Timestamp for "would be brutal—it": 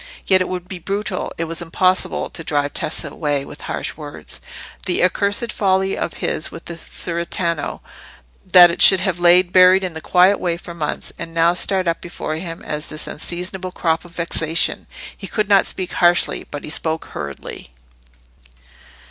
0.49-1.43